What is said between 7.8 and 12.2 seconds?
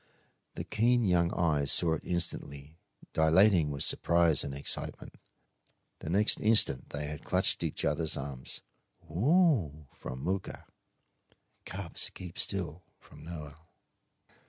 other's arms. "Ooooo!" from Mooka. "Cubs;